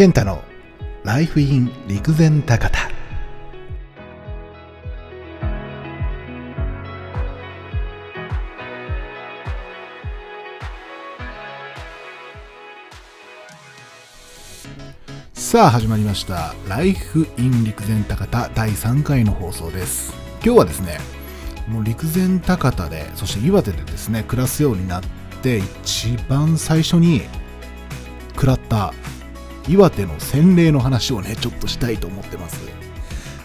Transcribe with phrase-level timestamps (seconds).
[0.00, 0.42] 健太の
[1.04, 2.88] ライフイン陸前高田。
[15.34, 16.54] さあ始まりました。
[16.66, 20.14] ライフイン陸前高田第3回の放送です。
[20.42, 20.98] 今日はですね
[21.68, 25.02] もう陸前高田でそして岩手でですね暮らすようになっ
[25.42, 27.20] て一番最初に
[28.32, 28.94] 食らった
[29.70, 32.60] 岩手の洗礼の話をねちょっとしたいと思ってます。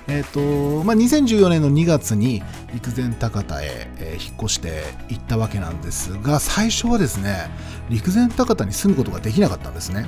[0.07, 2.41] えっ、ー、とまあ2014年の2月に
[2.73, 7.49] 陸前高田へ、え、引っ越して行ったわけなんですが最初はですね
[7.89, 10.07] 陸前高田に住むことができなかったんですね。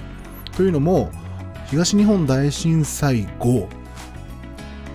[0.56, 1.12] というのも
[1.70, 3.68] 東日本大震災後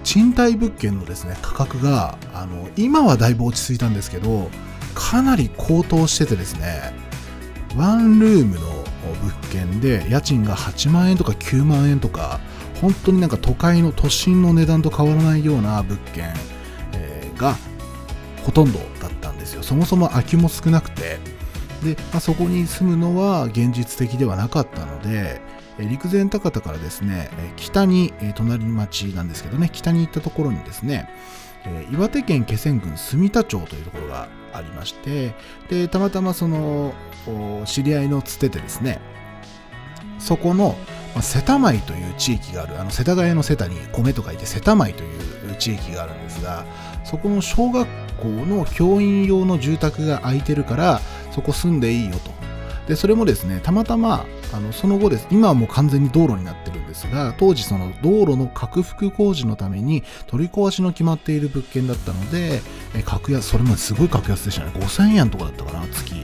[0.03, 4.51] 賃貸物件のですね価格があの今はだいぶ落ち着いたんですけど
[4.95, 6.93] かなり高騰しててですね
[7.77, 12.41] ワンルームの物件で家賃が8万円とか9万円とか
[12.81, 16.33] 本当になんか都会の都心の値段と変わらないような物件、
[17.43, 17.57] が
[18.45, 19.63] ほとんどだったんですよ。
[19.63, 21.19] そもそも空きも少なくて。
[21.85, 25.41] で、まあ、そこに住むのは現実的ではなかったので
[25.81, 31.11] 陸前高田からですね北に隣町なんですけどね北に行ったところにですね
[31.65, 35.35] え岩手県気仙郡住田町というところがありまして
[35.69, 36.95] でたまたまその
[37.65, 39.01] 知り合いのつてでですね
[40.19, 40.77] そこの
[41.21, 45.07] 世田舞という地域があるあの世田谷の世田に米と書いて世田舞とい
[45.53, 46.65] う地域があるんですが
[47.05, 47.87] そこの小学
[48.21, 51.01] 校の教員用の住宅が空いてるから
[51.33, 52.31] そこ住んでいいよと。
[52.87, 55.27] でそれもですねたまたまあのその後です。
[55.31, 62.61] 今はもう完全に道路になってるですが当時その道路の拡幅工事のために取り壊しの決まっている物件だったので
[63.05, 64.73] 格安それもすごい格安でしたね。
[64.75, 66.15] 5000円とかだったかな月。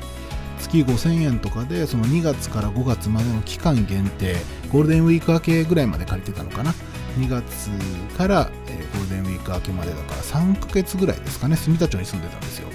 [0.60, 4.36] 月5000円とかでその2月から5月までの期間限定
[4.70, 6.74] ゴールデンウィーク明けぐらいまで借りてたのかな。
[7.18, 7.70] 2月
[8.16, 11.56] から、え、ゴールデンウィーク明けまでだから3ヶ月ぐらいですかね。
[11.56, 12.68] 住田町に住んでたんですよ。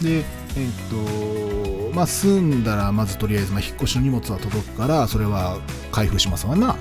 [0.00, 0.24] でえ、っ
[0.90, 5.58] とまあ住んだらまずとりあえず、まあ、引っ越しの荷物は届くからそれは
[5.90, 6.76] 開封しますわな。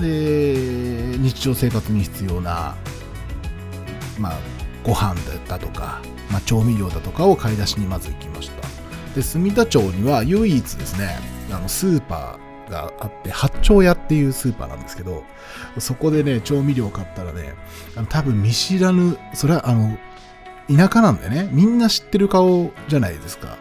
[0.00, 2.76] で日常生活に必要な
[4.18, 4.38] まあ
[4.84, 5.14] ご飯
[5.48, 6.00] だとか、
[6.30, 8.66] まあ、調味料だとかを買い出しにまず行きました。
[9.14, 11.18] で住田町には唯一ですね
[11.50, 15.24] あのスーパーがあって八丁屋っていうスーパーなんですけど
[15.78, 17.54] そこでね調味料買ったらね
[17.96, 19.98] あの多分見知らぬそれはあの
[20.68, 23.56] 田舎なんでねみんな知ってる顔じゃないですか。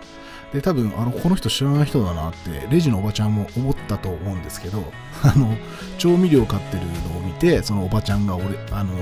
[0.58, 4.92] で多分あのこの人知らない人だなってレジのおばちゃんも思ったと思うんですけど
[5.24, 5.56] あの
[6.00, 8.94] 調味料買ってるのを見てそのおばちゃんが俺あの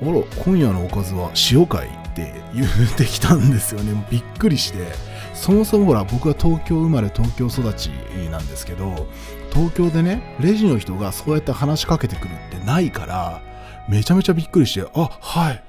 [0.00, 4.06] あら今夜のおかずは塩かいって言ってきたんですよね。
[4.10, 5.18] びっくりして。
[5.34, 7.90] そもそもほら僕は東京生まれ東京育ち
[8.30, 9.06] なんですけど
[9.52, 13.40] 東京でねレジの人がそうやって話しかけてくるってないから
[13.88, 15.62] めちゃめちゃびっくりしてあはい。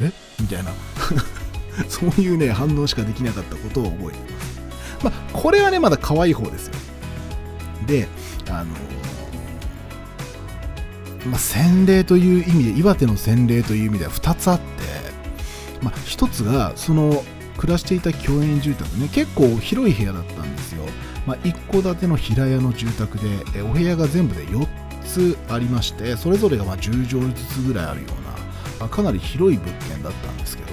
[0.00, 0.10] え？
[0.40, 0.70] みたいな。
[1.88, 4.60] そういうね反応しかできなかったことを覚えています。
[5.04, 6.74] まあこれはねまだ可愛い方ですよ。
[7.86, 8.08] で
[8.48, 8.74] あの
[11.26, 14.64] まあ、洗礼という意味で岩手の洗礼という意味では2つあって、
[15.80, 17.24] まあ、1つがその
[17.58, 20.82] 暮らしていた共演住宅ね結構広い部屋だったんですよ、
[21.26, 24.66] まあ、一戸建ての平屋の住宅でえお部屋が全部で4
[25.04, 28.30] つありましてそれぞれがま10畳ずつぐらいあるような、
[28.80, 30.72] まあ、かなり広い物件だったんですけど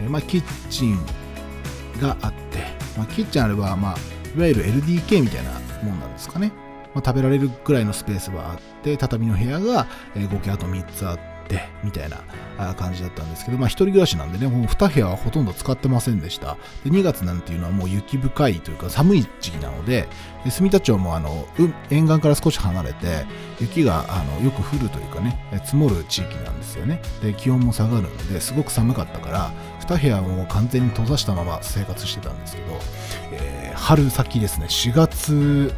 [0.00, 0.98] え、まあ、キッチン
[2.00, 2.58] があって、
[2.96, 3.96] まあ、キッチンあれば、まあ、
[4.36, 5.52] いわゆる LDK みたいな
[5.82, 6.52] もんなんですかね、
[6.94, 11.29] まあ、食べられるくらいのスペースはあって畳の部屋が、え合計あと3つあって
[11.82, 16.56] みたいな感じだったんですけど、まあ、一人暮らしなんでね、もう2部屋はほとんど使ってませんでした。
[16.84, 20.08] で2月なんていうのはもう雪深いというか寒い時期なので、
[20.44, 21.46] で住田町もあの
[21.90, 23.24] 沿岸から少し離れて、
[23.60, 27.00] 雪があのよく降るというかね、積もる地域なんですよね。
[27.22, 32.78] で、気温も下がるので、すごく寒かったから、2部屋をもう完全に閉ざしたまま生活してたんですけど、
[33.32, 35.74] えー、春先ですね、4月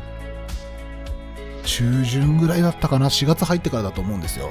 [1.65, 4.51] 中旬ぐらいだったかな、4月入ってからだと思うんですよ。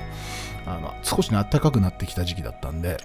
[0.66, 2.98] あの少しね暖かくなってきた時期だったんで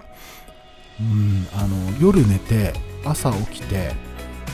[0.99, 2.73] うんあの夜寝て
[3.05, 3.93] 朝起きて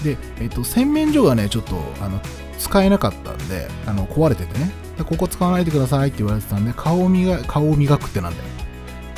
[0.04, 2.20] で、えっと、洗面所がねちょっとあの
[2.60, 4.72] 使えなかったんであの壊れててね。
[4.98, 8.44] でここ使わないでくださいって言われてたんで顔を磨顔を磨くってなんだよ。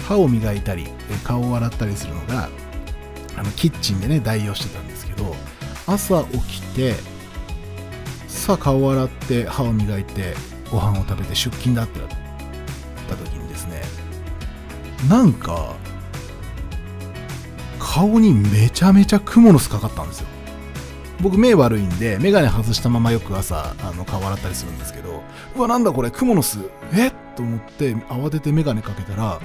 [0.07, 0.87] 歯を磨いたり
[1.23, 2.49] 顔を洗ったりするのが
[3.35, 5.35] あのキッチンでね代用してたんですけど
[5.87, 6.93] 朝起きて
[8.27, 10.35] さあ顔を洗って歯を磨いて
[10.71, 12.09] ご飯を食べて出勤だってなっ
[13.09, 13.81] た時にですね
[15.09, 15.75] なんか
[17.79, 20.27] 顔にめちゃめちゃクモの巣かかったんですよ
[21.21, 25.23] 僕目悪いんで、メガネ外したままよく朝、あの、顔洗ったりするんですけど、
[25.55, 26.59] うわ、なんだこれ、クモの巣。
[26.93, 27.07] え？
[27.07, 29.39] っと思って、慌ててメガネかけたら、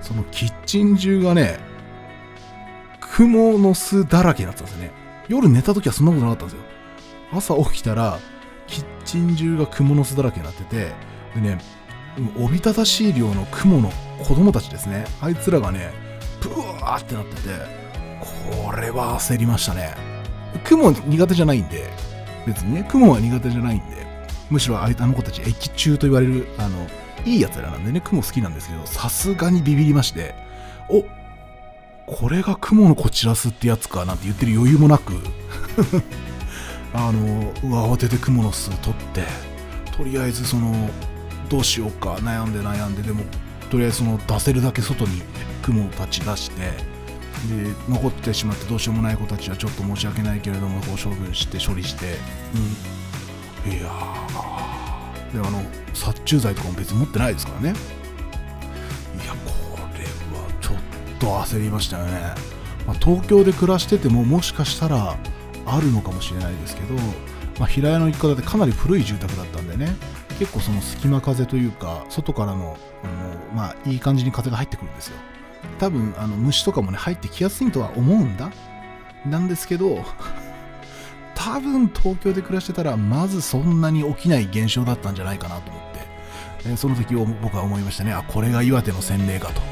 [0.00, 1.60] そのキッチン中がね、
[3.00, 4.92] クモの巣だらけになってたんですよね。
[5.28, 7.60] 夜寝た時はそんなことなかったんですよ。
[7.60, 8.18] 朝起きたら、
[8.66, 10.92] キッチン中がクモの巣だらけになってて、
[11.36, 11.60] でね、
[12.38, 13.90] おびただしい量のクモの
[14.22, 15.04] 子供たちですね。
[15.20, 15.92] あいつらがね、
[16.40, 17.42] ブワーってなってて、
[18.20, 19.94] これは焦りましたね。
[20.64, 21.90] 雲苦手じゃないんで、
[22.46, 24.06] 別にね、雲は苦手じゃないんで、
[24.50, 26.86] むしろあの子たち液中と言われる、あの、
[27.24, 30.34] いい奴らなんでね、雲好きなんですけど、さすがにビビりまして、
[30.88, 31.04] お
[32.06, 35.14] これが雲のこちらすってやつかなんて言ってる余裕もなく
[36.92, 39.22] あの、うわ、慌てて雲の巣取って、
[39.96, 40.90] とりあえずその、
[41.48, 43.24] どうしようか悩んで悩んで、でも、
[43.70, 45.22] とりあえずその出せるだけ外に
[45.62, 46.92] 雲たち出して、
[47.48, 52.16] で残ってしまってどうしようもない子たちはちょっと申し訳ないけれどもこう処分して処理して、
[53.64, 53.82] うん、いや
[55.32, 55.62] であの
[55.92, 57.70] 殺虫剤とかも別に持ってないですからね。
[57.70, 60.76] いやこれはちょっ
[61.18, 62.12] と焦りましたよね、
[62.86, 65.16] まあ、東京で暮らしててももしかしたら
[65.66, 66.94] あるのかもしれないですけど、
[67.58, 69.96] まあ、平屋の一角でかなり古い住宅だったんでね。
[70.42, 75.16] 結構その隙間風というか外からのあの、まあ、いい感じに風が入ってくるんですよ。
[75.78, 78.50] 多分あの虫とかもね入ってきやすいとは思うんだ。
[79.24, 80.04] なんですけど
[81.36, 85.82] 多分東京で暮らしてたらまずそんなに起きない現象だったんじゃないかなと思っ
[86.64, 88.12] て、えその時僕は思いましたね。
[88.12, 89.62] あこれが岩手の洗礼かと、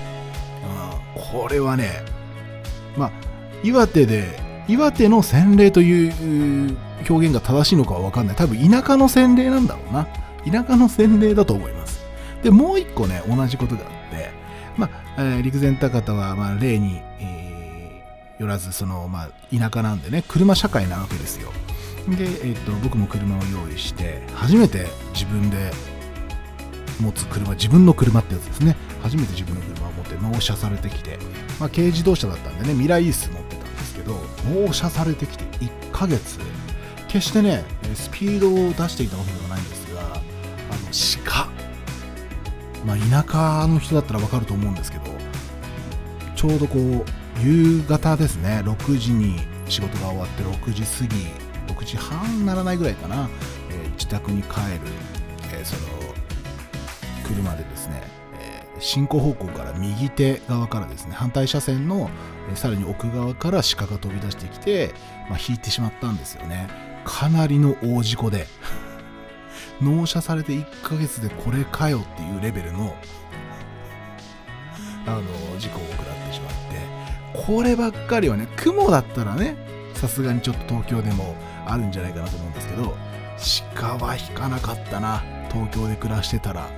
[1.17, 2.05] うん、これはね
[2.96, 3.11] まあ
[3.64, 4.38] 岩手で
[4.69, 6.11] 岩手の洗礼とい
[6.70, 6.76] う
[7.08, 8.37] 表現が正しいのかは分かんない。
[8.37, 10.06] 多分田舎の洗礼なんだろうな。
[10.44, 12.04] 田舎の洗礼だと思います
[12.42, 14.31] でもう一個ね同じことがあって
[14.76, 21.50] まあえー、陸前高田は、まあ、例に、えー、よらず、その、まあ、田舎なんでね、車社会なわけですよ。
[22.08, 25.70] で、えー、っと、僕も車を用意して、初めて自分で
[27.00, 28.76] 持つ車、自分の車ってやつですね。
[29.02, 31.19] 初めて自分の車を持って納車されてきて、
[31.58, 34.14] まあ、軽自動車だったんでね、ミライース持ってたんですけど、
[34.64, 36.38] 納車されてきて1ヶ月、
[37.08, 37.64] 決してね、
[37.94, 39.80] スピードを出していたわけではないんです、
[41.25, 41.48] 鹿、
[42.84, 45.04] まあ、田舎の人だったらわかると思うんですけど、
[46.34, 47.04] ちょうどこう、
[47.42, 51.26] 夕方ですね、6時に仕事が終わって6時過ぎ、
[51.72, 53.28] 6時半ならないぐらいかな、
[53.70, 54.56] えー、自宅に帰る、
[55.52, 56.00] えー、その、
[57.25, 58.02] 車でですね、
[58.40, 62.10] え、進行方向から右手側からですね、反対車線の、
[62.52, 64.94] えさらに奥側から鹿が飛び出してきて、
[65.28, 66.69] まあ、引いてしまったんですよね。
[67.04, 68.46] かなりの大事故で、
[69.82, 72.94] 納車されて1ヶ月でこれかよっていうレベルの、
[75.06, 75.23] あの、
[75.59, 79.56] 事故を食らってしまって、こればっかりはね、雲だったらね、
[79.94, 81.35] さすがにちょっと東京でも
[81.67, 82.97] あるんじゃないかなと思うんですけど、
[83.75, 86.69] 鹿は引かなかったな、東京で暮らしてたら。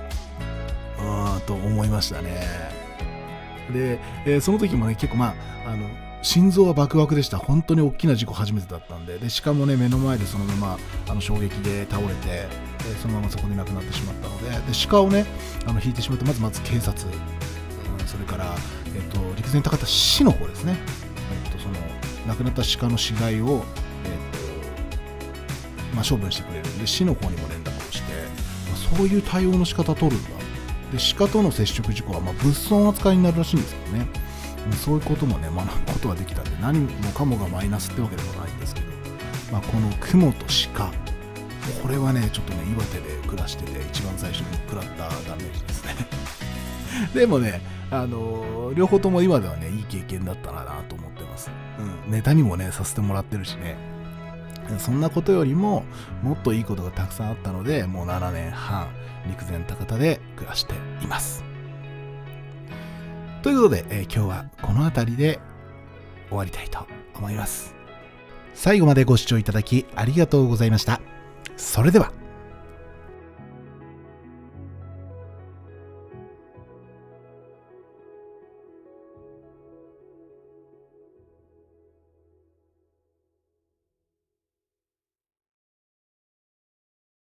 [0.99, 2.47] うーん、と思いましたね。
[3.71, 5.35] で、えー、その時もね、結構ま
[5.65, 5.87] あ、あの、
[6.21, 7.37] 心臓はバクバクでした。
[7.37, 10.77] 本当に大きな事故初めてだったんで、で、しかもね、目の前でそのまま、
[11.09, 12.47] あの、衝撃で倒れて、
[12.85, 14.55] えそのままそこで亡くなってしまったので、で、
[14.87, 15.25] 鹿をね、
[15.65, 18.55] あの、引いてしまって、まずまず警察、うん、それから、
[18.95, 20.77] えっと、陸前高田市の方ですね、
[21.45, 21.75] えっと、その、
[22.27, 23.63] 亡くなった鹿の死骸を、
[24.05, 24.11] えっ
[25.91, 28.13] と、まあ、処分してくれるんで、市の方にも連絡をして、
[28.69, 30.29] まあ、そういう対応の仕方取るんだ。
[30.91, 34.07] で、鹿との接触事故は、まあ、物損扱いになるらしいんですけどね。
[34.71, 38.87] そういうこともね、学ぶ ことができたんで、何もかもがマイナスってわけでもないんですけど、
[39.51, 40.91] まあ、この雲と鹿、
[41.81, 45.95] これはね、ちょっとね、岩手で暮らしてて、一番最初に食らったダメージですね。
[47.13, 51.51] でもね、あのー、両方とも今ではね、いい経験だったなと思ってます。
[52.05, 53.75] うん、ネタにもね、させてもらってるしね。
[54.77, 55.83] そんなことよりも、
[56.21, 58.87] もっといいことがたくさんあったので、もう7年半、
[59.27, 61.43] 陸前高田で暮らしています。
[63.41, 65.39] ということで、えー、今日はこの辺りで
[66.29, 67.75] 終わりたいと思います。
[68.53, 71.01] 最後までご視聴いただきありがとうございました。
[71.57, 72.11] それでは。